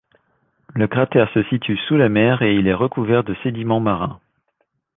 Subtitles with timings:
[0.73, 4.19] Le cratère se situe sous la mer et il est recouvert de sédiments marins.